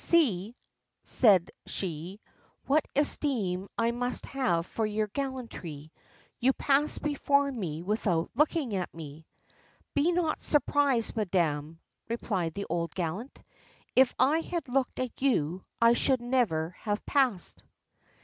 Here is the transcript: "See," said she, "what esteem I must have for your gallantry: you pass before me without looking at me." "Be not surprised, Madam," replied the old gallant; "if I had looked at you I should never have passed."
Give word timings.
"See," 0.03 0.55
said 1.03 1.51
she, 1.67 2.21
"what 2.65 2.87
esteem 2.95 3.67
I 3.77 3.91
must 3.91 4.25
have 4.25 4.65
for 4.65 4.83
your 4.83 5.05
gallantry: 5.05 5.91
you 6.39 6.53
pass 6.53 6.97
before 6.97 7.51
me 7.51 7.83
without 7.83 8.31
looking 8.33 8.73
at 8.75 8.91
me." 8.95 9.27
"Be 9.93 10.11
not 10.11 10.41
surprised, 10.41 11.15
Madam," 11.15 11.79
replied 12.09 12.55
the 12.55 12.65
old 12.67 12.95
gallant; 12.95 13.43
"if 13.95 14.15
I 14.17 14.39
had 14.39 14.67
looked 14.69 14.97
at 14.99 15.21
you 15.21 15.65
I 15.79 15.93
should 15.93 16.19
never 16.19 16.71
have 16.79 17.05
passed." 17.05 17.61